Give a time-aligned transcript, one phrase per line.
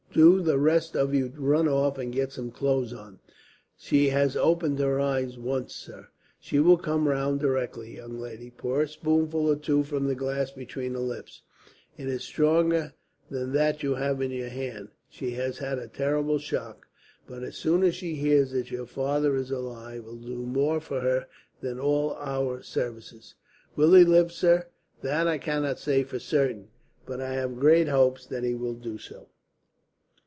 [0.13, 3.19] Do the rest of you run off and get some clothes on."
[3.77, 8.49] "She has opened her eyes once, sir." "She will come round directly, young lady.
[8.49, 11.43] Pour a spoonful or two from this glass between her lips.
[11.97, 12.93] It is stronger
[13.29, 14.89] than that you have in your hand.
[15.07, 16.87] She has had a terrible shock,
[17.25, 20.81] but as soon as she hears that your father is alive, it will do more
[20.81, 21.27] for her
[21.61, 23.35] than all our services."
[23.77, 24.65] "Will he live, sir?"
[25.03, 26.67] "That I cannot say for certain,
[27.05, 29.29] but I have great hopes that he will do so.